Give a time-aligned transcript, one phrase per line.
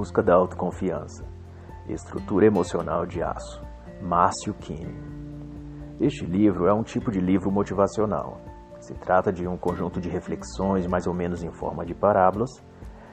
[0.00, 1.26] busca da autoconfiança.
[1.86, 3.60] Estrutura emocional de aço.
[4.00, 4.96] Márcio Kine.
[6.00, 8.40] Este livro é um tipo de livro motivacional.
[8.80, 12.48] Se trata de um conjunto de reflexões, mais ou menos em forma de parábolas,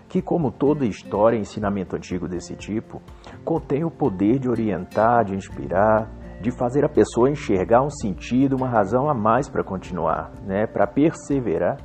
[0.07, 3.01] que, como toda história e ensinamento antigo desse tipo,
[3.43, 6.09] contém o poder de orientar, de inspirar,
[6.39, 10.87] de fazer a pessoa enxergar um sentido, uma razão a mais para continuar, né, para
[10.87, 11.75] perseverar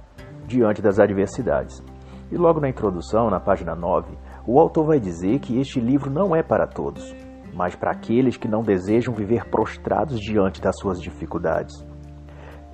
[0.46, 1.82] diante das adversidades.
[2.32, 6.34] E logo na introdução, na página 9, o autor vai dizer que este livro não
[6.34, 7.14] é para todos,
[7.54, 11.86] mas para aqueles que não desejam viver prostrados diante das suas dificuldades.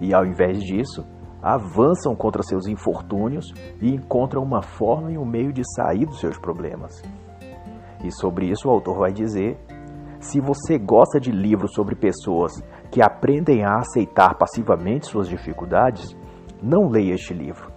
[0.00, 1.04] E ao invés disso,
[1.42, 6.38] avançam contra seus infortúnios e encontram uma forma e um meio de sair dos seus
[6.38, 7.02] problemas.
[8.02, 9.58] E sobre isso o autor vai dizer:
[10.20, 12.52] se você gosta de livros sobre pessoas
[12.90, 16.16] que aprendem a aceitar passivamente suas dificuldades,
[16.62, 17.70] não leia este livro,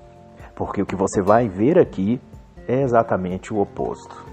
[0.56, 2.22] porque o que você vai ver aqui
[2.72, 4.26] é exatamente o oposto.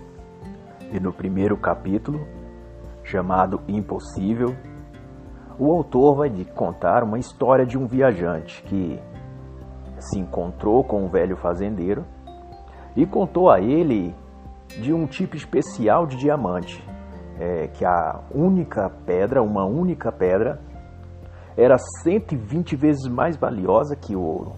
[0.92, 2.20] E no primeiro capítulo,
[3.02, 4.54] chamado Impossível,
[5.58, 9.00] o autor vai contar uma história de um viajante que
[9.98, 12.04] se encontrou com um velho fazendeiro
[12.94, 14.14] e contou a ele
[14.80, 16.80] de um tipo especial de diamante,
[17.40, 20.60] é, que a única pedra, uma única pedra,
[21.56, 24.52] era 120 vezes mais valiosa que o ouro.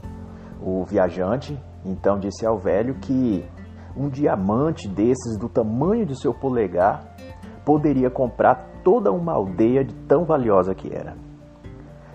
[0.61, 3.43] O viajante então disse ao velho que
[3.97, 7.03] um diamante desses do tamanho de seu polegar
[7.65, 11.17] poderia comprar toda uma aldeia de tão valiosa que era.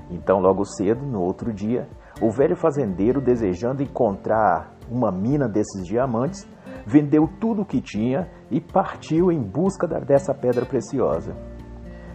[0.10, 1.88] Então, logo cedo, no outro dia,
[2.22, 6.48] o velho fazendeiro, desejando encontrar uma mina desses diamantes,
[6.86, 11.36] vendeu tudo o que tinha e partiu em busca dessa pedra preciosa.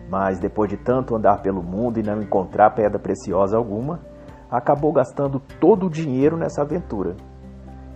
[0.08, 4.00] Mas depois de tanto andar pelo mundo e não encontrar pedra preciosa alguma,
[4.50, 7.16] acabou gastando todo o dinheiro nessa aventura.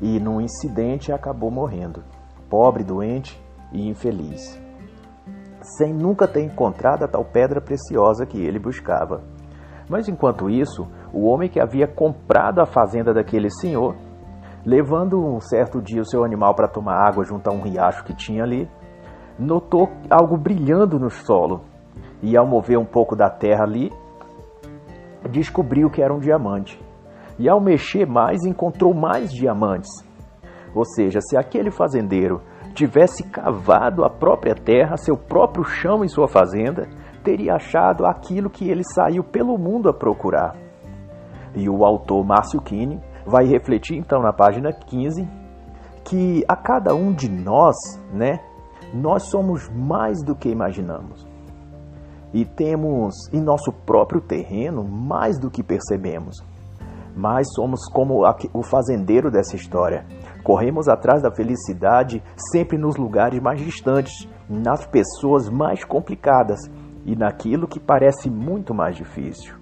[0.00, 2.03] E num incidente acabou morrendo,
[2.50, 3.41] pobre, doente
[3.73, 4.61] e infeliz,
[5.61, 9.23] sem nunca ter encontrado a tal pedra preciosa que ele buscava.
[9.89, 13.95] Mas enquanto isso, o homem que havia comprado a fazenda daquele senhor,
[14.64, 18.14] levando um certo dia o seu animal para tomar água junto a um riacho que
[18.14, 18.68] tinha ali,
[19.39, 21.63] notou algo brilhando no solo.
[22.23, 23.92] E ao mover um pouco da terra ali,
[25.30, 26.80] descobriu que era um diamante.
[27.39, 29.90] E ao mexer mais, encontrou mais diamantes.
[30.74, 32.40] Ou seja, se aquele fazendeiro
[32.74, 36.89] tivesse cavado a própria terra, seu próprio chão em sua fazenda,
[37.23, 40.56] teria achado aquilo que ele saiu pelo mundo a procurar.
[41.55, 45.27] E o autor Márcio Kine vai refletir então na página 15
[46.05, 47.74] que a cada um de nós,
[48.12, 48.40] né,
[48.92, 51.27] nós somos mais do que imaginamos.
[52.33, 56.36] E temos em nosso próprio terreno mais do que percebemos.
[57.17, 60.05] Mas somos como o fazendeiro dessa história.
[60.42, 66.61] Corremos atrás da felicidade sempre nos lugares mais distantes, nas pessoas mais complicadas
[67.05, 69.55] e naquilo que parece muito mais difícil.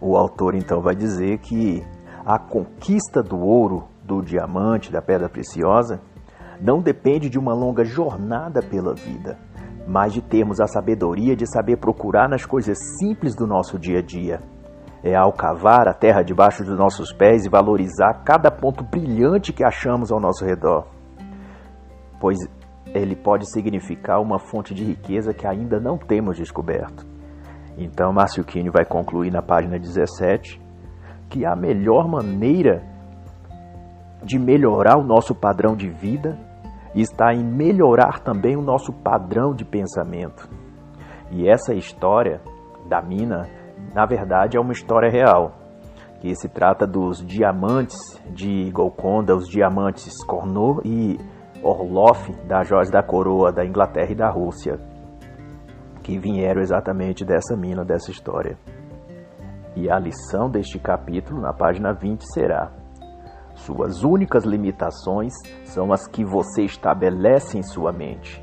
[0.00, 1.84] O autor então vai dizer que
[2.24, 6.00] a conquista do ouro, do diamante, da pedra preciosa,
[6.60, 9.38] não depende de uma longa jornada pela vida,
[9.86, 14.02] mas de termos a sabedoria de saber procurar nas coisas simples do nosso dia a
[14.02, 14.40] dia.
[15.08, 19.64] É ao cavar a terra debaixo dos nossos pés e valorizar cada ponto brilhante que
[19.64, 20.88] achamos ao nosso redor.
[22.20, 22.36] Pois
[22.92, 27.06] ele pode significar uma fonte de riqueza que ainda não temos descoberto.
[27.78, 30.60] Então, Márcio Quini vai concluir na página 17
[31.30, 32.82] que a melhor maneira
[34.24, 36.36] de melhorar o nosso padrão de vida
[36.96, 40.48] está em melhorar também o nosso padrão de pensamento.
[41.30, 42.40] E essa história
[42.88, 43.46] da mina,
[43.94, 45.52] na verdade, é uma história real,
[46.20, 47.98] que se trata dos diamantes
[48.30, 51.18] de Golconda, os diamantes Cornot e
[51.62, 54.78] Orloff da Joias da Coroa da Inglaterra e da Rússia,
[56.02, 58.58] que vieram exatamente dessa mina, dessa história.
[59.74, 62.70] E a lição deste capítulo, na página 20, será:
[63.54, 65.34] Suas únicas limitações
[65.64, 68.42] são as que você estabelece em sua mente,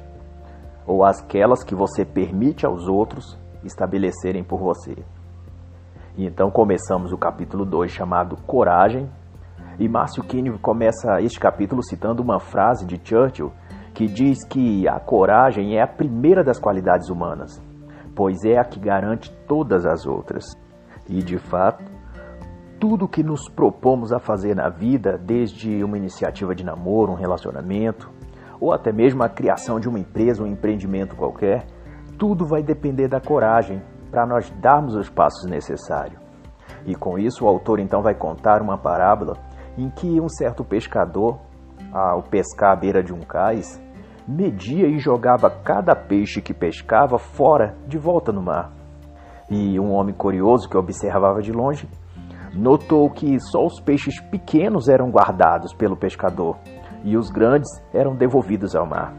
[0.85, 4.95] ou aquelas que você permite aos outros estabelecerem por você.
[6.15, 9.09] E então começamos o capítulo 2 chamado Coragem,
[9.79, 13.51] e Márcio Kine começa este capítulo citando uma frase de Churchill
[13.95, 17.59] que diz que a coragem é a primeira das qualidades humanas,
[18.15, 20.45] pois é a que garante todas as outras.
[21.09, 21.83] E de fato,
[22.79, 28.11] tudo que nos propomos a fazer na vida, desde uma iniciativa de namoro, um relacionamento,
[28.59, 31.65] ou até mesmo a criação de uma empresa, um empreendimento qualquer,
[32.19, 33.81] tudo vai depender da coragem
[34.13, 36.21] para nós darmos os passos necessários.
[36.85, 39.37] E com isso, o autor então vai contar uma parábola
[39.75, 41.39] em que um certo pescador,
[41.91, 43.81] ao pescar à beira de um cais,
[44.27, 48.71] media e jogava cada peixe que pescava fora, de volta no mar.
[49.49, 51.89] E um homem curioso que observava de longe
[52.53, 56.55] notou que só os peixes pequenos eram guardados pelo pescador
[57.03, 59.11] e os grandes eram devolvidos ao mar.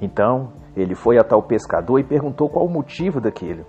[0.00, 3.66] Então ele foi a tal pescador e perguntou qual o motivo daquilo.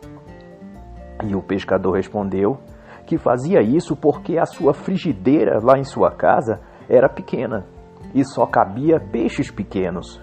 [1.23, 2.57] E o pescador respondeu
[3.05, 6.59] que fazia isso porque a sua frigideira lá em sua casa
[6.89, 7.65] era pequena
[8.13, 10.21] e só cabia peixes pequenos.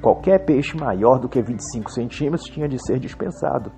[0.00, 3.72] Qualquer peixe maior do que 25 centímetros tinha de ser dispensado,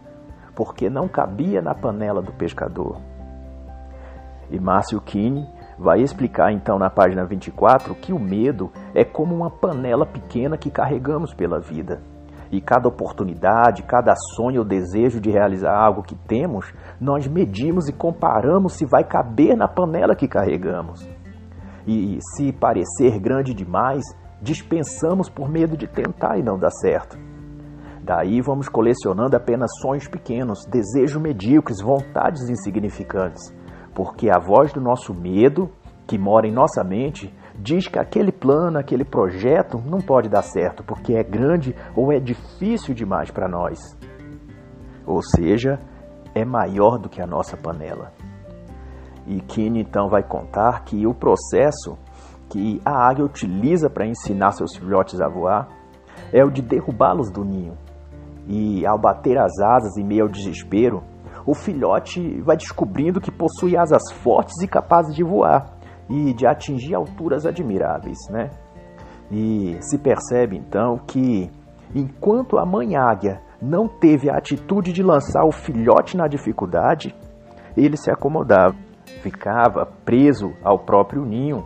[0.54, 3.00] porque não cabia na panela do pescador.
[4.50, 5.46] E Márcio Kine
[5.78, 10.70] vai explicar então na página 24 que o medo é como uma panela pequena que
[10.70, 12.02] carregamos pela vida.
[12.50, 17.92] E cada oportunidade, cada sonho ou desejo de realizar algo que temos, nós medimos e
[17.92, 21.06] comparamos se vai caber na panela que carregamos.
[21.86, 24.02] E se parecer grande demais,
[24.40, 27.18] dispensamos por medo de tentar e não dar certo.
[28.02, 33.52] Daí vamos colecionando apenas sonhos pequenos, desejos medíocres, vontades insignificantes
[33.98, 35.68] porque a voz do nosso medo,
[36.06, 40.84] que mora em nossa mente, diz que aquele plano, aquele projeto não pode dar certo,
[40.84, 43.78] porque é grande ou é difícil demais para nós.
[45.04, 45.80] Ou seja,
[46.34, 48.12] é maior do que a nossa panela.
[49.26, 51.98] E Kine então vai contar que o processo
[52.48, 55.68] que a águia utiliza para ensinar seus filhotes a voar
[56.32, 57.76] é o de derrubá-los do ninho.
[58.46, 61.02] E ao bater as asas em meio ao desespero,
[61.44, 65.77] o filhote vai descobrindo que possui asas fortes e capazes de voar
[66.08, 68.50] e de atingir alturas admiráveis, né?
[69.30, 71.50] E se percebe então que
[71.94, 77.14] enquanto a mãe águia não teve a atitude de lançar o filhote na dificuldade,
[77.76, 78.74] ele se acomodava,
[79.22, 81.64] ficava preso ao próprio ninho.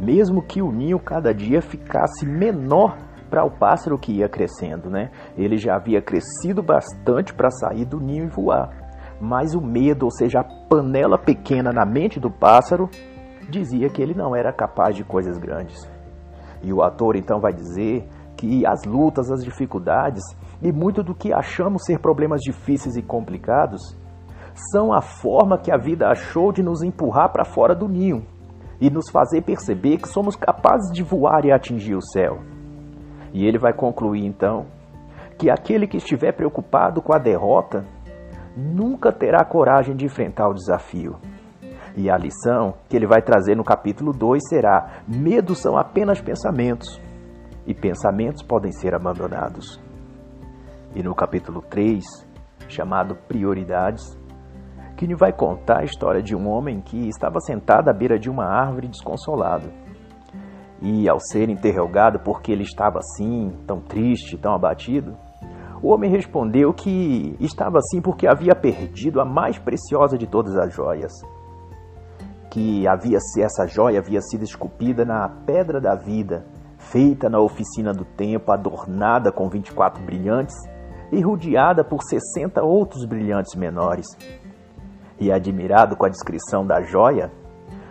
[0.00, 2.96] Mesmo que o ninho cada dia ficasse menor
[3.28, 5.10] para o pássaro que ia crescendo, né?
[5.36, 8.70] Ele já havia crescido bastante para sair do ninho e voar.
[9.20, 12.88] Mas o medo, ou seja, a panela pequena na mente do pássaro,
[13.50, 15.90] dizia que ele não era capaz de coisas grandes.
[16.62, 20.22] E o ator então vai dizer que as lutas, as dificuldades
[20.62, 23.96] e muito do que achamos ser problemas difíceis e complicados
[24.72, 28.24] são a forma que a vida achou de nos empurrar para fora do ninho
[28.80, 32.38] e nos fazer perceber que somos capazes de voar e atingir o céu.
[33.32, 34.66] E ele vai concluir então
[35.38, 37.84] que aquele que estiver preocupado com a derrota
[38.58, 41.16] nunca terá coragem de enfrentar o desafio.
[41.96, 47.00] E a lição que ele vai trazer no capítulo 2 será: medos são apenas pensamentos,
[47.66, 49.80] e pensamentos podem ser abandonados.
[50.94, 52.04] E no capítulo 3,
[52.68, 54.18] chamado Prioridades,
[54.96, 58.44] Kine vai contar a história de um homem que estava sentado à beira de uma
[58.44, 59.70] árvore desconsolado
[60.80, 65.16] e ao ser interrogado por que ele estava assim, tão triste, tão abatido,
[65.80, 70.74] o homem respondeu que estava assim porque havia perdido a mais preciosa de todas as
[70.74, 71.12] joias.
[72.50, 76.44] Que havia essa joia havia sido esculpida na pedra da vida,
[76.78, 80.56] feita na oficina do tempo, adornada com 24 brilhantes
[81.12, 84.06] e rodeada por 60 outros brilhantes menores.
[85.20, 87.30] E admirado com a descrição da joia,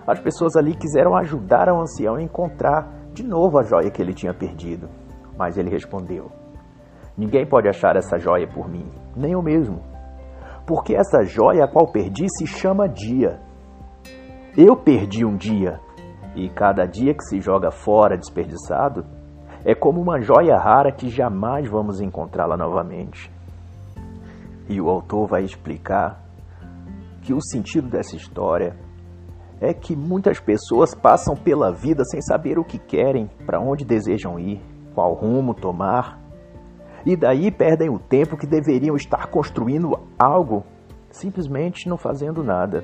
[0.06, 4.14] as pessoas ali quiseram ajudar o ancião a encontrar de novo a joia que ele
[4.14, 4.90] tinha perdido.
[5.38, 6.32] Mas ele respondeu:
[7.18, 9.82] Ninguém pode achar essa joia por mim, nem eu mesmo.
[10.68, 13.40] Porque essa joia a qual perdi se chama dia.
[14.56, 15.80] Eu perdi um dia,
[16.36, 19.04] e cada dia que se joga fora desperdiçado
[19.66, 23.32] é como uma joia rara que jamais vamos encontrá-la novamente.
[24.70, 26.22] E o autor vai explicar
[27.22, 28.76] que o sentido dessa história
[29.60, 34.40] é que muitas pessoas passam pela vida sem saber o que querem, para onde desejam
[34.40, 34.62] ir,
[34.94, 36.20] qual rumo tomar,
[37.08, 40.66] e daí perdem o tempo que deveriam estar construindo algo,
[41.10, 42.84] simplesmente não fazendo nada.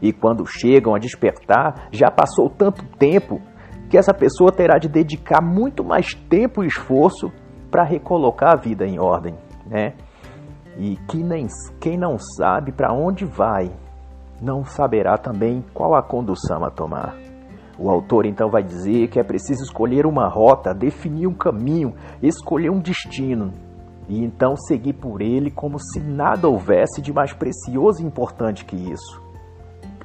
[0.00, 3.40] E quando chegam a despertar, já passou tanto tempo
[3.90, 7.32] que essa pessoa terá de dedicar muito mais tempo e esforço
[7.68, 9.34] para recolocar a vida em ordem,
[9.66, 9.94] né?
[10.76, 11.48] E que nem,
[11.80, 13.72] quem não sabe para onde vai,
[14.40, 17.27] não saberá também qual a condução a tomar.
[17.78, 22.70] O autor então vai dizer que é preciso escolher uma rota, definir um caminho, escolher
[22.70, 23.52] um destino
[24.08, 28.74] e então seguir por ele como se nada houvesse de mais precioso e importante que
[28.74, 29.22] isso.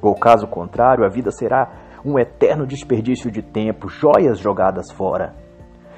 [0.00, 1.72] Ou caso contrário, a vida será
[2.04, 5.34] um eterno desperdício de tempo, joias jogadas fora.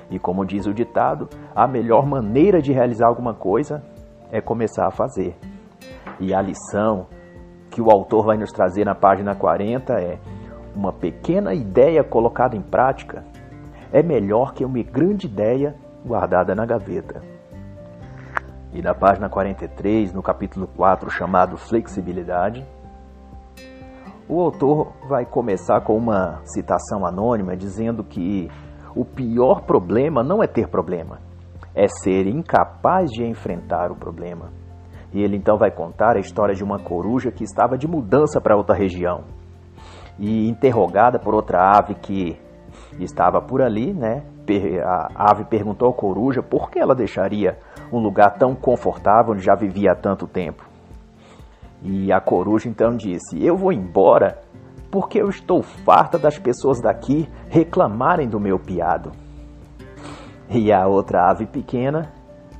[0.09, 3.83] E como diz o ditado, a melhor maneira de realizar alguma coisa
[4.30, 5.37] é começar a fazer.
[6.21, 7.09] E a lição
[7.71, 10.18] que o autor vai nos trazer na página 40 é
[10.76, 13.25] uma pequena ideia colocada em prática
[13.90, 17.23] é melhor que uma grande ideia guardada na gaveta.
[18.73, 22.64] E na página 43, no capítulo 4, chamado Flexibilidade,
[24.28, 28.50] o autor vai começar com uma citação anônima dizendo que
[28.95, 31.21] o pior problema não é ter problema,
[31.75, 34.50] é ser incapaz de enfrentar o problema.
[35.12, 38.56] E ele então vai contar a história de uma coruja que estava de mudança para
[38.56, 39.25] outra região.
[40.18, 42.38] E interrogada por outra ave que
[42.99, 44.23] estava por ali, né?
[44.85, 47.58] A ave perguntou à coruja por que ela deixaria
[47.92, 50.64] um lugar tão confortável onde já vivia há tanto tempo.
[51.82, 54.40] E a coruja então disse: Eu vou embora
[54.90, 59.12] porque eu estou farta das pessoas daqui reclamarem do meu piado.
[60.49, 62.12] E a outra ave pequena,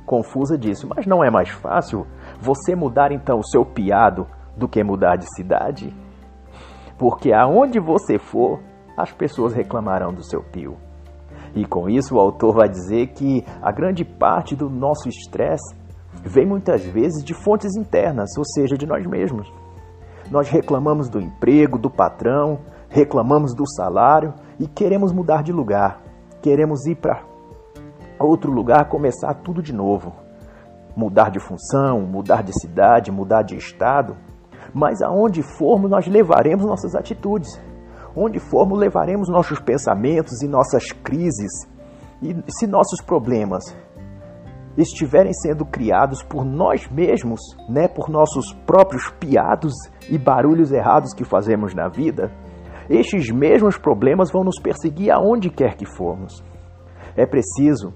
[0.05, 2.05] confusa, disse: Mas não é mais fácil
[2.39, 5.93] você mudar então o seu piado do que mudar de cidade?
[6.97, 8.59] Porque aonde você for,
[8.97, 10.77] as pessoas reclamarão do seu pio.
[11.55, 15.75] E com isso o autor vai dizer que a grande parte do nosso estresse
[16.23, 19.51] vem muitas vezes de fontes internas, ou seja, de nós mesmos.
[20.29, 26.01] Nós reclamamos do emprego, do patrão, reclamamos do salário e queremos mudar de lugar.
[26.41, 27.23] Queremos ir para
[28.19, 30.13] outro lugar, começar tudo de novo.
[30.95, 34.17] Mudar de função, mudar de cidade, mudar de estado.
[34.73, 37.49] Mas aonde formos, nós levaremos nossas atitudes.
[38.15, 41.67] Onde formos, levaremos nossos pensamentos e nossas crises.
[42.21, 43.63] E se nossos problemas
[44.77, 49.73] estiverem sendo criados por nós mesmos, né, por nossos próprios piados
[50.09, 52.31] e barulhos errados que fazemos na vida,
[52.89, 56.43] estes mesmos problemas vão nos perseguir aonde quer que formos.
[57.15, 57.93] É preciso,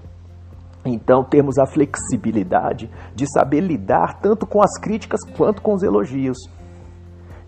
[0.84, 6.38] então, termos a flexibilidade de saber lidar tanto com as críticas quanto com os elogios.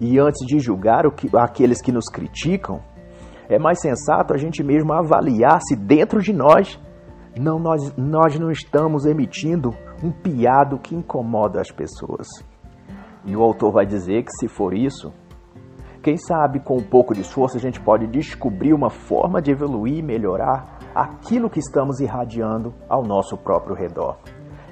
[0.00, 2.80] E antes de julgar que, aqueles que nos criticam,
[3.48, 6.80] é mais sensato a gente mesmo avaliar se dentro de nós
[7.38, 12.26] não, nós, nós não estamos emitindo um piado que incomoda as pessoas.
[13.24, 15.12] E o autor vai dizer que se for isso,
[16.02, 19.98] quem sabe com um pouco de esforço a gente pode descobrir uma forma de evoluir
[19.98, 24.16] e melhorar aquilo que estamos irradiando ao nosso próprio redor.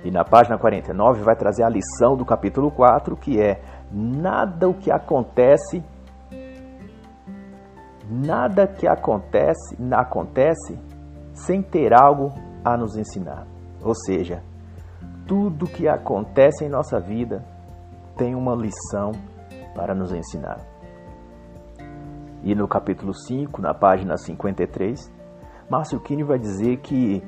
[0.04, 4.74] E na página 49 vai trazer a lição do capítulo 4, que é nada o
[4.74, 5.82] que acontece
[8.12, 10.78] nada que acontece, acontece
[11.32, 12.32] sem ter algo
[12.64, 13.46] a nos ensinar.
[13.82, 14.42] Ou seja,
[15.26, 17.44] tudo que acontece em nossa vida
[18.16, 19.12] tem uma lição
[19.74, 20.60] para nos ensinar.
[22.42, 25.10] E no capítulo 5, na página 53,
[25.72, 27.22] Márcio Kine vai dizer que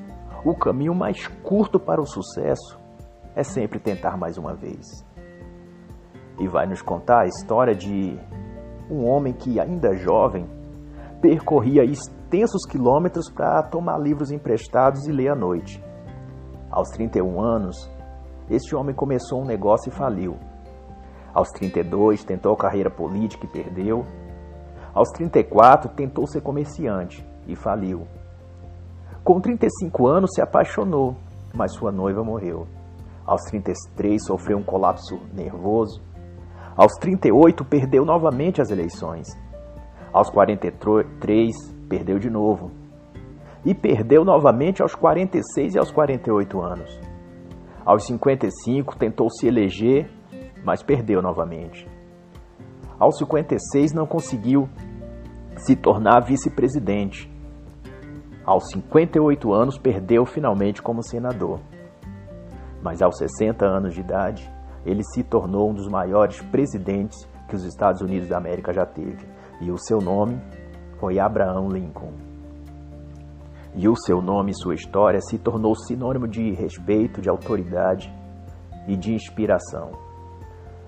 [0.45, 2.77] o caminho mais curto para o sucesso
[3.35, 5.03] é sempre tentar mais uma vez.
[6.39, 8.15] E vai nos contar a história de
[8.87, 10.47] um homem que, ainda jovem,
[11.19, 15.83] percorria extensos quilômetros para tomar livros emprestados e ler à noite.
[16.69, 17.89] Aos 31 anos,
[18.47, 20.37] este homem começou um negócio e faliu.
[21.33, 24.05] Aos 32, tentou carreira política e perdeu.
[24.93, 28.05] Aos 34, tentou ser comerciante e faliu.
[29.25, 31.15] Com 35 anos, se apaixonou,
[31.51, 32.67] mas sua noiva morreu.
[33.25, 35.99] Aos 33, sofreu um colapso nervoso.
[36.77, 39.27] Aos 38, perdeu novamente as eleições.
[40.13, 41.55] Aos 43,
[41.89, 42.69] perdeu de novo.
[43.65, 46.99] E perdeu novamente aos 46 e aos 48 anos.
[47.83, 50.07] Aos 55 tentou se eleger,
[50.63, 51.89] mas perdeu novamente.
[52.99, 54.69] Aos 56 não conseguiu
[55.57, 57.34] se tornar vice-presidente.
[58.45, 61.59] Aos 58 anos perdeu finalmente como senador.
[62.79, 64.47] Mas aos 60 anos de idade,
[64.85, 69.25] ele se tornou um dos maiores presidentes que os Estados Unidos da América já teve.
[69.59, 70.39] E o seu nome
[70.99, 72.13] foi Abraham Lincoln.
[73.73, 78.13] E o seu nome e sua história se tornou sinônimo de respeito, de autoridade
[78.87, 79.91] e de inspiração.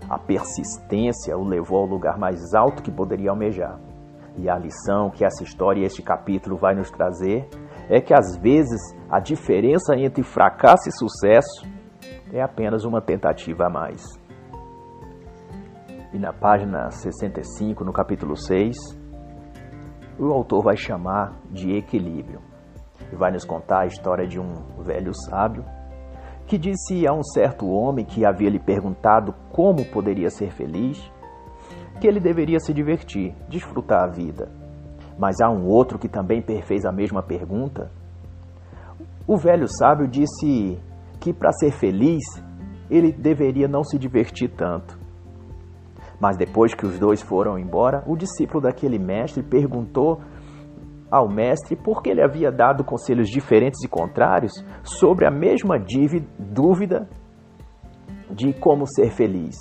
[0.08, 3.80] A persistência o levou ao lugar mais alto que poderia almejar.
[4.38, 7.48] E a lição que essa história e este capítulo vai nos trazer
[7.90, 8.80] é que às vezes
[9.10, 11.66] a diferença entre fracasso e sucesso
[12.32, 14.04] é apenas uma tentativa a mais.
[16.14, 18.76] E na página 65, no capítulo 6,
[20.20, 22.42] o autor vai chamar de equilíbrio.
[23.12, 25.64] E vai nos contar a história de um velho sábio
[26.48, 31.12] que disse a um certo homem que havia lhe perguntado como poderia ser feliz,
[32.00, 34.50] que ele deveria se divertir, desfrutar a vida.
[35.18, 37.92] Mas há um outro que também fez a mesma pergunta.
[39.28, 40.80] O velho sábio disse
[41.20, 42.24] que para ser feliz
[42.90, 44.98] ele deveria não se divertir tanto,
[46.20, 50.22] mas depois que os dois foram embora, o discípulo daquele mestre perguntou
[51.10, 55.78] ao mestre porque ele havia dado conselhos diferentes e contrários sobre a mesma
[56.40, 57.08] dúvida
[58.32, 59.56] de como ser feliz.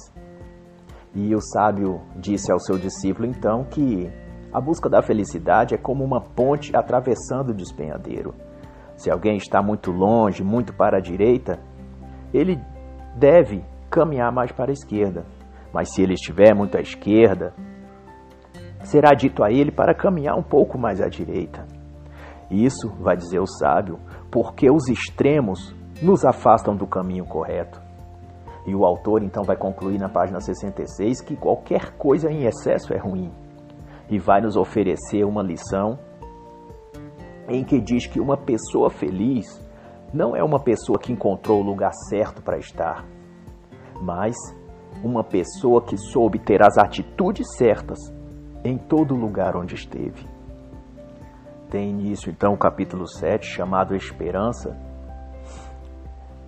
[1.18, 4.12] E o sábio disse ao seu discípulo então que
[4.52, 8.34] a busca da felicidade é como uma ponte atravessando o despenhadeiro.
[8.96, 11.58] Se alguém está muito longe, muito para a direita,
[12.34, 12.60] ele
[13.16, 15.24] deve caminhar mais para a esquerda.
[15.72, 17.54] Mas se ele estiver muito à esquerda,
[18.82, 21.64] será dito a ele para caminhar um pouco mais à direita.
[22.50, 23.98] Isso, vai dizer o sábio,
[24.30, 27.85] porque os extremos nos afastam do caminho correto.
[28.66, 32.98] E o autor então vai concluir na página 66 que qualquer coisa em excesso é
[32.98, 33.30] ruim
[34.08, 35.98] e vai nos oferecer uma lição
[37.48, 39.46] em que diz que uma pessoa feliz
[40.12, 43.04] não é uma pessoa que encontrou o lugar certo para estar,
[44.00, 44.34] mas
[45.02, 47.98] uma pessoa que soube ter as atitudes certas
[48.64, 50.26] em todo lugar onde esteve.
[51.70, 54.76] Tem início então o capítulo 7, chamado Esperança.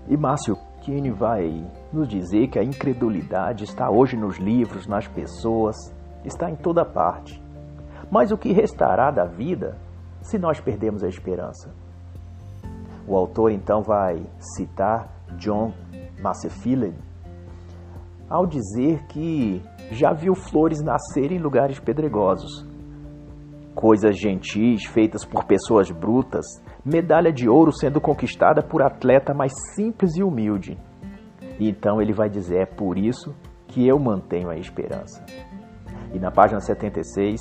[0.08, 0.56] E Márcio
[0.88, 5.76] Kine vai nos dizer que a incredulidade está hoje nos livros, nas pessoas,
[6.24, 7.42] está em toda parte.
[8.10, 9.76] Mas o que restará da vida
[10.22, 11.74] se nós perdemos a esperança?
[13.06, 14.24] O autor então vai
[14.56, 15.74] citar John
[16.22, 16.96] Masefield
[18.30, 22.66] ao dizer que já viu flores nascerem em lugares pedregosos.
[23.74, 26.46] Coisas gentis feitas por pessoas brutas,
[26.88, 30.78] medalha de ouro sendo conquistada por atleta mais simples e humilde.
[31.58, 33.34] E então ele vai dizer: é por isso
[33.66, 35.24] que eu mantenho a esperança.
[36.12, 37.40] E na página 76,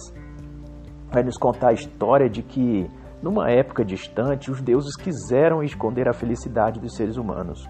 [1.12, 2.90] vai nos contar a história de que,
[3.22, 7.66] numa época distante, os deuses quiseram esconder a felicidade dos seres humanos,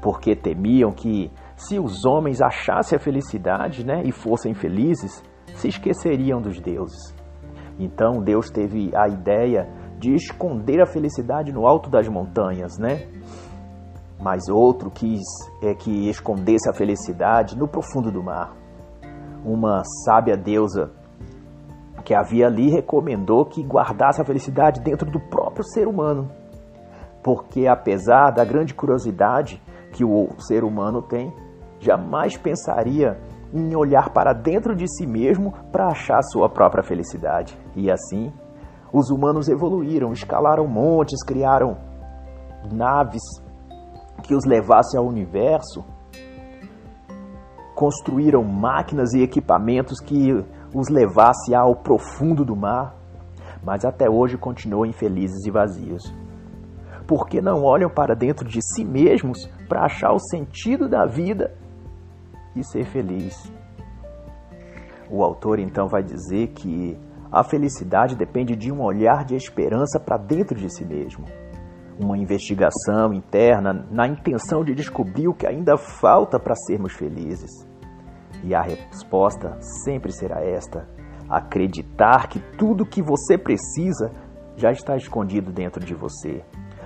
[0.00, 5.22] porque temiam que se os homens achassem a felicidade né, e fossem felizes,
[5.54, 7.14] se esqueceriam dos deuses.
[7.78, 13.06] Então Deus teve a ideia de esconder a felicidade no alto das montanhas, né?
[14.20, 15.22] Mas outro quis
[15.62, 18.54] é que escondesse a felicidade no profundo do mar.
[19.44, 20.90] Uma sábia deusa
[22.04, 26.30] que havia ali recomendou que guardasse a felicidade dentro do próprio ser humano.
[27.22, 29.60] Porque apesar da grande curiosidade
[29.92, 31.32] que o ser humano tem,
[31.80, 33.18] jamais pensaria
[33.52, 37.58] em olhar para dentro de si mesmo para achar sua própria felicidade.
[37.74, 38.32] E assim,
[38.98, 41.76] os humanos evoluíram, escalaram montes, criaram
[42.72, 43.20] naves
[44.22, 45.84] que os levassem ao universo,
[47.74, 50.32] construíram máquinas e equipamentos que
[50.74, 52.96] os levassem ao profundo do mar,
[53.62, 56.02] mas até hoje continuam infelizes e vazios.
[57.06, 61.54] Porque não olham para dentro de si mesmos para achar o sentido da vida
[62.56, 63.52] e ser feliz.
[65.10, 66.98] O autor então vai dizer que
[67.36, 71.26] a felicidade depende de um olhar de esperança para dentro de si mesmo.
[72.00, 77.50] Uma investigação interna na intenção de descobrir o que ainda falta para sermos felizes.
[78.42, 80.88] E a resposta sempre será esta:
[81.28, 84.10] acreditar que tudo o que você precisa
[84.56, 86.42] já está escondido dentro de você.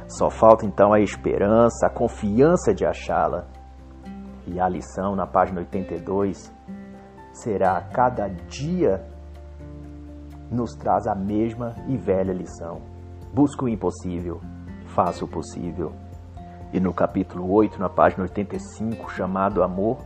[0.08, 3.46] Só falta então a esperança, a confiança de achá-la.
[4.48, 6.52] E a lição na página 82
[7.32, 9.09] será cada dia
[10.50, 12.80] nos traz a mesma e velha lição.
[13.32, 14.40] Busca o impossível,
[14.86, 15.92] faça o possível.
[16.72, 19.98] E no capítulo 8, na página 85, chamado Amor,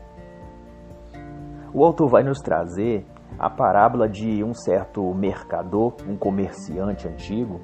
[1.72, 3.04] o autor vai nos trazer
[3.38, 7.60] a parábola de um certo mercador, um comerciante antigo,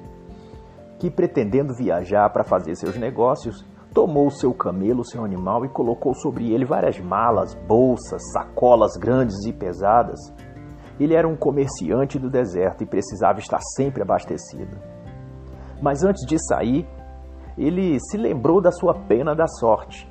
[0.99, 6.13] que pretendendo viajar para fazer seus negócios, tomou o seu camelo, seu animal, e colocou
[6.13, 10.19] sobre ele várias malas, bolsas, sacolas grandes e pesadas.
[11.01, 14.77] Ele era um comerciante do deserto e precisava estar sempre abastecido.
[15.81, 16.87] Mas antes de sair,
[17.57, 20.07] ele se lembrou da sua pena da sorte.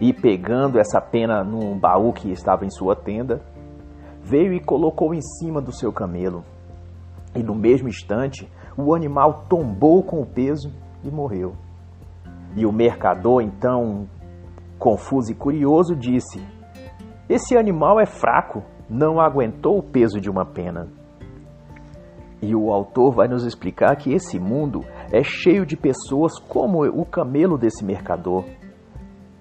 [0.00, 3.42] E pegando essa pena num baú que estava em sua tenda,
[4.22, 6.42] veio e colocou em cima do seu camelo.
[7.36, 10.72] E no mesmo instante, o animal tombou com o peso
[11.04, 11.52] e morreu.
[12.56, 14.08] E o mercador, então,
[14.78, 16.42] confuso e curioso, disse:
[17.28, 20.88] Esse animal é fraco, não aguentou o peso de uma pena.
[22.40, 27.04] E o autor vai nos explicar que esse mundo é cheio de pessoas como o
[27.04, 28.44] camelo desse mercador.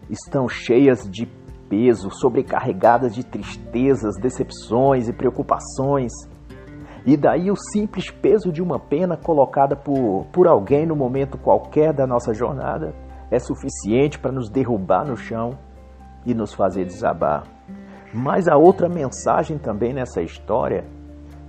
[0.09, 1.27] Estão cheias de
[1.69, 6.11] peso, sobrecarregadas de tristezas, decepções e preocupações.
[7.05, 11.93] E daí o simples peso de uma pena colocada por, por alguém no momento qualquer
[11.93, 12.93] da nossa jornada
[13.29, 15.57] é suficiente para nos derrubar no chão
[16.25, 17.56] e nos fazer desabar.
[18.13, 20.85] Mas a outra mensagem também nessa história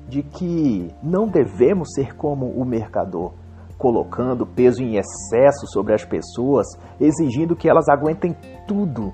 [0.08, 3.32] de que não devemos ser como o mercador,
[3.76, 6.66] colocando peso em excesso sobre as pessoas,
[6.98, 8.34] exigindo que elas aguentem
[8.66, 9.12] tudo.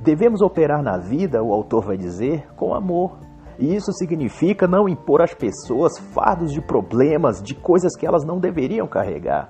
[0.00, 3.18] Devemos operar na vida, o autor vai dizer, com amor.
[3.58, 8.40] E isso significa não impor às pessoas fardos de problemas, de coisas que elas não
[8.40, 9.48] deveriam carregar.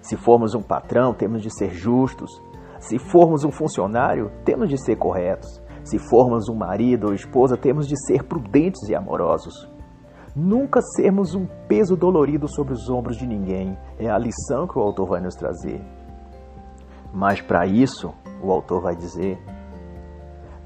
[0.00, 2.30] Se formos um patrão, temos de ser justos.
[2.78, 5.60] Se formos um funcionário, temos de ser corretos.
[5.86, 9.70] Se formos um marido ou esposa, temos de ser prudentes e amorosos.
[10.34, 14.82] Nunca sermos um peso dolorido sobre os ombros de ninguém é a lição que o
[14.82, 15.80] autor vai nos trazer.
[17.14, 19.38] Mas para isso, o autor vai dizer,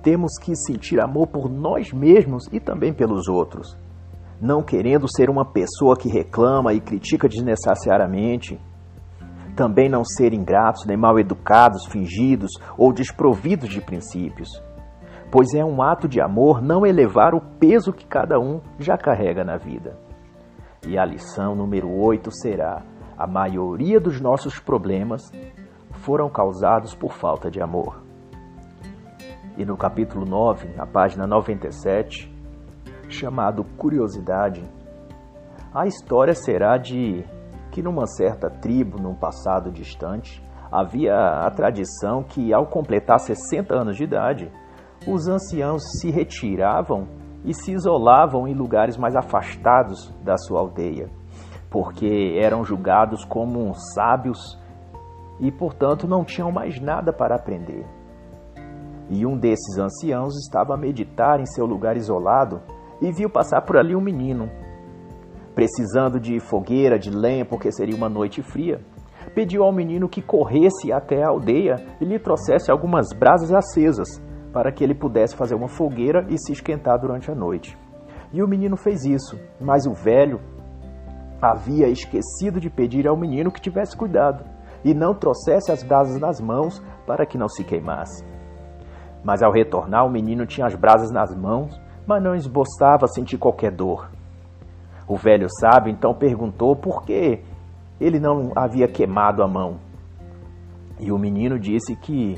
[0.03, 3.77] temos que sentir amor por nós mesmos e também pelos outros,
[4.41, 8.59] não querendo ser uma pessoa que reclama e critica desnecessariamente.
[9.55, 14.49] Também não ser ingratos, nem mal educados, fingidos ou desprovidos de princípios
[15.31, 19.45] pois é um ato de amor não elevar o peso que cada um já carrega
[19.45, 19.97] na vida.
[20.87, 22.83] E a lição número 8 será:
[23.17, 25.31] a maioria dos nossos problemas
[25.93, 28.03] foram causados por falta de amor.
[29.57, 32.33] E no capítulo 9, na página 97,
[33.09, 34.63] chamado Curiosidade,
[35.75, 37.25] a história será de
[37.71, 43.97] que numa certa tribo, num passado distante, havia a tradição que ao completar 60 anos
[43.97, 44.51] de idade,
[45.07, 47.09] os anciãos se retiravam
[47.45, 51.09] e se isolavam em lugares mais afastados da sua aldeia,
[51.71, 54.59] porque eram julgados como sábios
[55.41, 57.87] e, portanto, não tinham mais nada para aprender.
[59.09, 62.61] E um desses anciãos estava a meditar em seu lugar isolado
[63.01, 64.51] e viu passar por ali um menino.
[65.55, 68.81] Precisando de fogueira, de lenha, porque seria uma noite fria,
[69.35, 74.73] pediu ao menino que corresse até a aldeia e lhe trouxesse algumas brasas acesas para
[74.73, 77.77] que ele pudesse fazer uma fogueira e se esquentar durante a noite.
[78.33, 80.41] E o menino fez isso, mas o velho
[81.41, 84.45] havia esquecido de pedir ao menino que tivesse cuidado
[84.85, 88.25] e não trouxesse as brasas nas mãos para que não se queimasse.
[89.23, 93.71] Mas ao retornar, o menino tinha as brasas nas mãos, mas não esboçava sentir qualquer
[93.71, 94.11] dor.
[95.07, 97.43] O velho sábio então perguntou por que
[98.01, 99.79] ele não havia queimado a mão.
[100.99, 102.37] E o menino disse que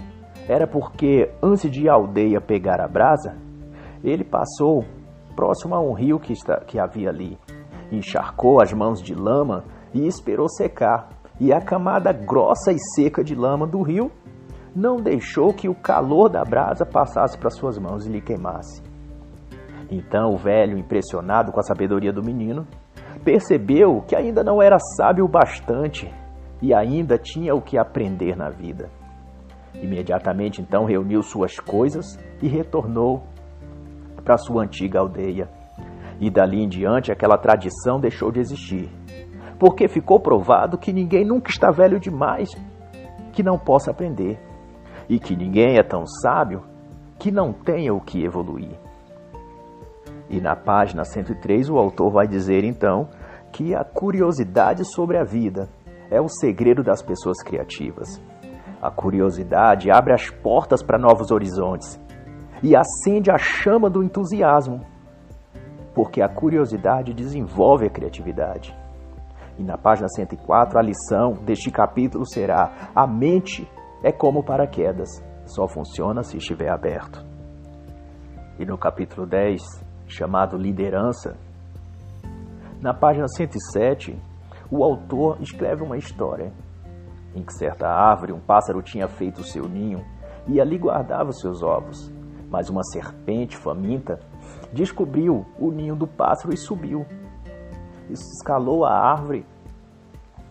[0.49, 3.37] era porque, antes de a aldeia pegar a brasa,
[4.03, 4.85] ele passou
[5.37, 7.39] próximo a um rio que, está, que havia ali,
[7.91, 11.09] encharcou as mãos de lama e esperou secar,
[11.41, 14.11] e a camada grossa e seca de lama do rio
[14.75, 18.83] não deixou que o calor da brasa passasse para suas mãos e lhe queimasse.
[19.91, 22.67] Então o velho, impressionado com a sabedoria do menino,
[23.25, 26.13] percebeu que ainda não era sábio o bastante
[26.61, 28.89] e ainda tinha o que aprender na vida.
[29.75, 33.23] Imediatamente então reuniu suas coisas e retornou
[34.25, 35.49] para sua antiga aldeia.
[36.21, 38.89] E dali em diante aquela tradição deixou de existir,
[39.59, 42.51] porque ficou provado que ninguém nunca está velho demais
[43.33, 44.39] que não possa aprender,
[45.09, 46.63] e que ninguém é tão sábio
[47.19, 48.79] que não tenha o que evoluir.
[50.29, 53.09] E na página 103 o autor vai dizer então
[53.53, 55.69] que a curiosidade sobre a vida
[56.11, 58.21] é o segredo das pessoas criativas.
[58.83, 62.01] A curiosidade abre as portas para novos horizontes
[62.65, 64.85] e acende a chama do entusiasmo,
[65.95, 68.77] porque a curiosidade desenvolve a criatividade.
[69.57, 73.71] E na página 104, a lição deste capítulo será: a mente
[74.03, 77.25] é como paraquedas, só funciona se estiver aberto.
[78.59, 79.63] E no capítulo 10,
[80.09, 81.37] chamado Liderança,
[82.81, 84.21] na página 107,
[84.69, 86.53] o autor escreve uma história
[87.35, 90.05] em que certa árvore um pássaro tinha feito seu ninho
[90.47, 92.13] e ali guardava seus ovos.
[92.51, 94.21] Mas uma serpente faminta
[94.73, 97.07] descobriu o ninho do pássaro e subiu.
[98.11, 99.47] Escalou a árvore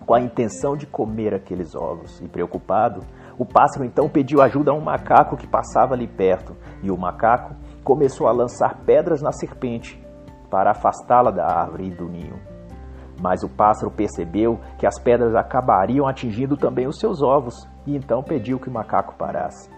[0.05, 2.19] com a intenção de comer aqueles ovos.
[2.21, 3.01] E preocupado,
[3.37, 6.55] o pássaro então pediu ajuda a um macaco que passava ali perto.
[6.81, 10.01] E o macaco começou a lançar pedras na serpente
[10.49, 12.50] para afastá-la da árvore e do ninho.
[13.21, 17.53] Mas o pássaro percebeu que as pedras acabariam atingindo também os seus ovos
[17.86, 19.69] e então pediu que o macaco parasse.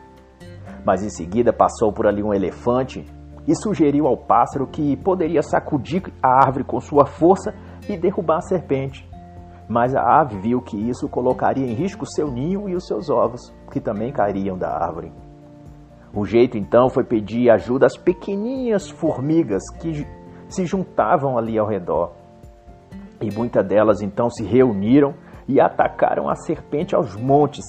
[0.85, 3.05] Mas em seguida passou por ali um elefante
[3.45, 7.53] e sugeriu ao pássaro que poderia sacudir a árvore com sua força
[7.89, 9.07] e derrubar a serpente.
[9.67, 13.53] Mas a ave viu que isso colocaria em risco seu ninho e os seus ovos,
[13.71, 15.11] que também cairiam da árvore.
[16.13, 20.05] O jeito então foi pedir ajuda às pequenininhas formigas que
[20.47, 22.22] se juntavam ali ao redor.
[23.23, 25.13] E muitas delas então se reuniram
[25.47, 27.63] e atacaram a serpente aos montes.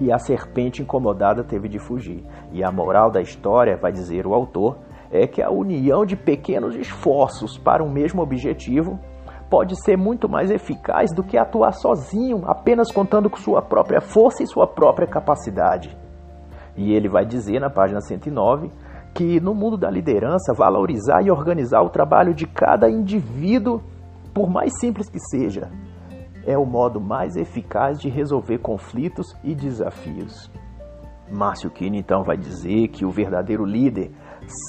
[0.00, 2.24] E a serpente incomodada teve de fugir.
[2.52, 4.78] E a moral da história, vai dizer o autor,
[5.12, 8.98] é que a união de pequenos esforços para um mesmo objetivo
[9.48, 14.42] pode ser muito mais eficaz do que atuar sozinho, apenas contando com sua própria força
[14.42, 15.96] e sua própria capacidade.
[16.76, 18.72] E ele vai dizer na página 109
[19.14, 23.80] que no mundo da liderança, valorizar e organizar o trabalho de cada indivíduo,
[24.36, 25.70] por mais simples que seja,
[26.44, 30.52] é o modo mais eficaz de resolver conflitos e desafios.
[31.32, 34.10] Márcio Kine então vai dizer que o verdadeiro líder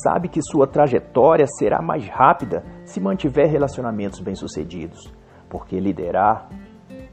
[0.01, 5.13] sabe que sua trajetória será mais rápida se mantiver relacionamentos bem-sucedidos,
[5.49, 6.47] porque liderar,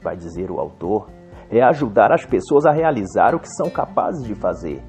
[0.01, 1.09] vai dizer o autor,
[1.51, 4.81] é ajudar as pessoas a realizar o que são capazes de fazer.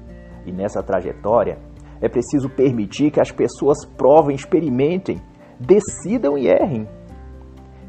[0.45, 1.59] E nessa trajetória,
[1.99, 5.21] é preciso permitir que as pessoas provem, experimentem,
[5.59, 6.87] decidam e errem.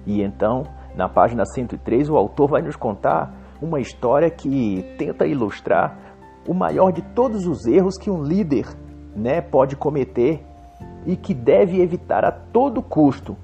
[0.08, 0.62] E então,
[0.96, 6.16] na página 103, o autor vai nos contar uma história que tenta ilustrar
[6.48, 8.64] o maior de todos os erros que um líder
[9.14, 10.42] né, pode cometer
[11.04, 13.36] e que deve evitar a todo custo,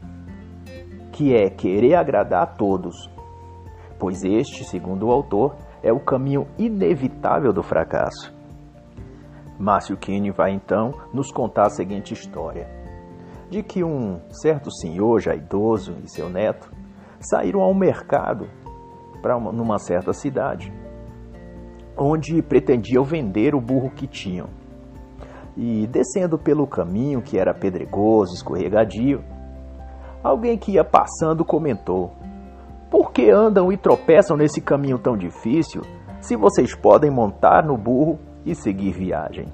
[1.13, 3.11] que é querer agradar a todos,
[3.99, 8.35] pois este, segundo o autor, é o caminho inevitável do fracasso.
[9.59, 12.67] Márcio Kine vai então nos contar a seguinte história:
[13.55, 16.73] de que um certo senhor já idoso e seu neto
[17.21, 18.49] saíram ao mercado
[19.23, 20.73] para numa certa cidade,
[21.97, 24.49] onde pretendiam vender o burro que tinham.
[25.57, 29.23] E descendo pelo caminho que era pedregoso, escorregadio,
[30.21, 32.11] alguém que ia passando comentou:
[32.91, 35.83] Por que andam e tropeçam nesse caminho tão difícil,
[36.21, 39.47] se vocês podem montar no burro e seguir viagem.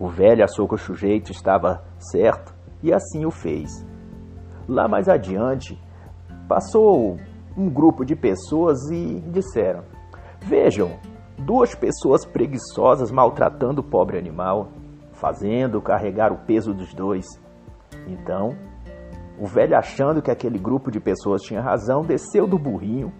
[0.00, 3.84] O velho o sujeito estava certo e assim o fez.
[4.68, 5.78] Lá mais adiante,
[6.48, 7.18] passou
[7.56, 9.84] um grupo de pessoas e disseram:
[10.40, 10.98] Vejam,
[11.38, 14.68] duas pessoas preguiçosas maltratando o pobre animal,
[15.12, 17.26] fazendo carregar o peso dos dois.
[18.06, 18.56] Então,
[19.38, 23.12] o velho, achando que aquele grupo de pessoas tinha razão, desceu do burrinho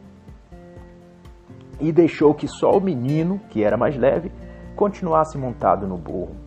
[1.79, 4.33] e deixou que só o menino, que era mais leve,
[4.75, 6.46] continuasse montado no burro.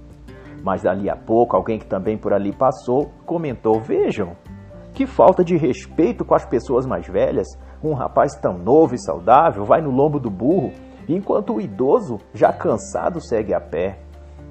[0.63, 4.35] Mas dali a pouco, alguém que também por ali passou comentou: Vejam,
[4.93, 7.47] que falta de respeito com as pessoas mais velhas.
[7.81, 10.71] Um rapaz tão novo e saudável vai no lombo do burro,
[11.07, 13.99] enquanto o idoso, já cansado, segue a pé.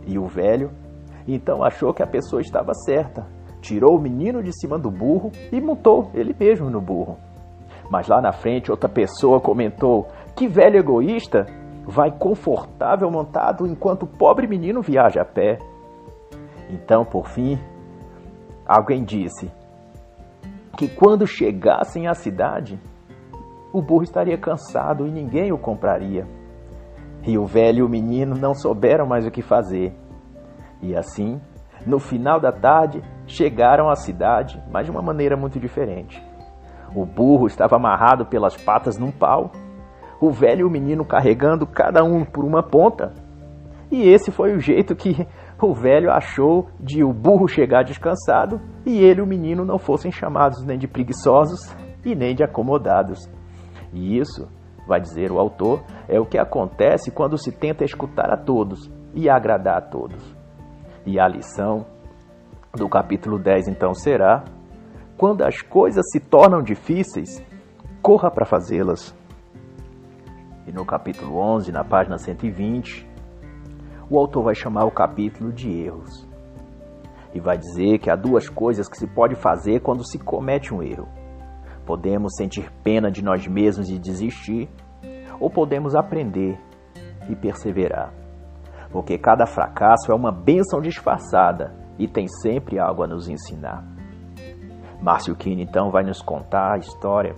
[0.07, 0.71] E o velho,
[1.27, 3.27] então achou que a pessoa estava certa.
[3.61, 7.19] Tirou o menino de cima do burro e montou ele mesmo no burro.
[7.91, 11.47] Mas lá na frente, outra pessoa comentou: Que velho egoísta!
[11.89, 15.59] vai confortável montado enquanto o pobre menino viaja a pé.
[16.69, 17.59] Então, por fim,
[18.67, 19.51] alguém disse
[20.77, 22.79] que quando chegassem à cidade,
[23.73, 26.27] o burro estaria cansado e ninguém o compraria.
[27.27, 29.95] E o velho e o menino não souberam mais o que fazer.
[30.81, 31.41] E assim,
[31.87, 36.23] no final da tarde, chegaram à cidade, mas de uma maneira muito diferente.
[36.95, 39.51] O burro estava amarrado pelas patas num pau
[40.21, 43.13] o velho e o menino carregando cada um por uma ponta.
[43.91, 45.27] E esse foi o jeito que
[45.67, 50.13] o velho achou de o burro chegar descansado e ele e o menino não fossem
[50.13, 53.29] chamados nem de preguiçosos e nem de acomodados.
[53.93, 54.49] E isso,
[54.87, 59.29] vai dizer o autor, é o que acontece quando se tenta escutar a todos e
[59.29, 60.37] agradar a todos.
[61.05, 61.87] E a lição
[62.75, 64.45] do capítulo 10 então será:
[65.17, 67.43] quando as coisas se tornam difíceis,
[68.01, 69.17] corra para fazê-las.
[70.67, 73.08] E no capítulo 11, na página 120,
[74.11, 76.27] o autor vai chamar o capítulo de erros.
[77.35, 80.83] E vai dizer que há duas coisas que se pode fazer quando se comete um
[80.83, 81.09] erro.
[81.85, 84.69] Podemos sentir pena de nós mesmos e desistir,
[85.39, 86.59] ou podemos aprender
[87.29, 88.13] e perseverar.
[88.91, 93.85] Porque cada fracasso é uma bênção disfarçada e tem sempre algo a nos ensinar.
[95.01, 97.37] Márcio Kine então vai nos contar a história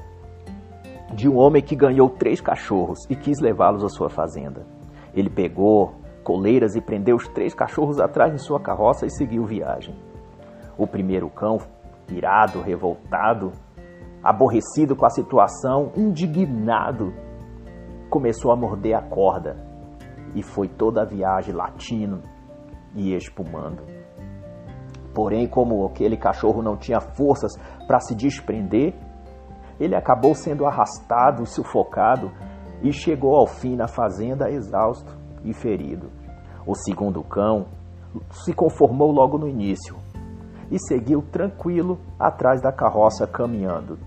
[1.12, 4.64] de um homem que ganhou três cachorros e quis levá-los à sua fazenda.
[5.12, 5.99] Ele pegou
[6.30, 9.96] coleiras e prendeu os três cachorros atrás de sua carroça e seguiu viagem.
[10.78, 11.58] O primeiro cão,
[12.08, 13.50] irado, revoltado,
[14.22, 17.12] aborrecido com a situação, indignado,
[18.08, 19.56] começou a morder a corda
[20.32, 22.20] e foi toda a viagem latindo
[22.94, 23.82] e espumando.
[25.12, 27.56] Porém, como aquele cachorro não tinha forças
[27.88, 28.94] para se desprender,
[29.80, 32.30] ele acabou sendo arrastado sufocado
[32.84, 36.19] e chegou ao fim na fazenda exausto e ferido.
[36.70, 37.66] O segundo cão
[38.30, 39.96] se conformou logo no início
[40.70, 43.98] e seguiu tranquilo atrás da carroça caminhando.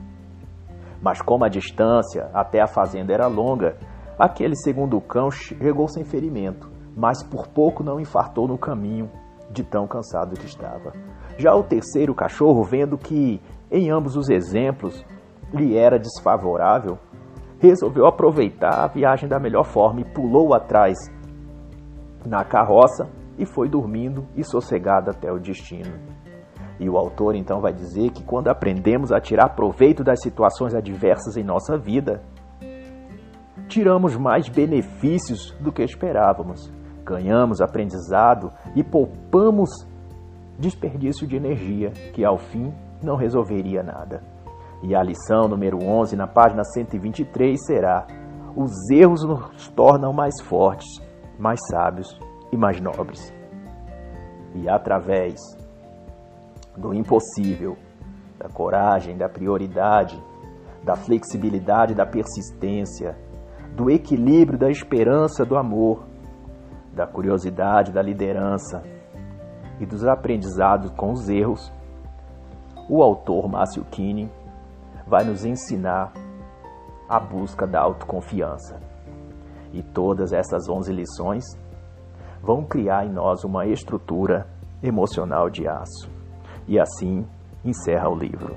[1.02, 3.76] Mas como a distância até a fazenda era longa,
[4.18, 9.12] aquele segundo cão chegou sem ferimento, mas por pouco não infartou no caminho
[9.52, 10.94] de tão cansado que estava.
[11.38, 15.04] Já o terceiro cachorro, vendo que em ambos os exemplos
[15.54, 16.98] lhe era desfavorável,
[17.60, 20.98] resolveu aproveitar a viagem da melhor forma e pulou atrás
[22.26, 25.94] na carroça e foi dormindo e sossegado até o destino.
[26.80, 31.38] E o autor então vai dizer que quando aprendemos a tirar proveito das situações adversas
[31.38, 32.22] em nossa vida,
[33.68, 36.72] tiramos mais benefícios do que esperávamos,
[37.04, 39.70] ganhamos aprendizado e poupamos
[40.58, 44.22] desperdício de energia que ao fim não resolveria nada.
[44.82, 48.06] E a lição número 11, na página 123, será:
[48.56, 51.02] Os erros nos tornam mais fortes,
[51.38, 52.20] mais sábios
[52.52, 53.34] e mais nobres.
[54.56, 55.40] E através
[56.78, 57.78] do impossível,
[58.38, 60.22] da coragem, da prioridade,
[60.84, 63.18] da flexibilidade, da persistência,
[63.76, 66.04] do equilíbrio, da esperança, do amor,
[66.94, 68.84] da curiosidade, da liderança
[69.80, 71.72] e dos aprendizados com os erros,
[72.90, 74.30] o autor Márcio Kine
[75.08, 76.14] vai nos ensinar
[77.10, 78.93] a busca da autoconfiança.
[79.74, 81.44] E todas essas 11 lições
[82.42, 84.48] vão criar em nós uma estrutura
[84.82, 86.10] emocional de aço.
[86.68, 87.26] E assim
[87.66, 88.56] encerra o livro.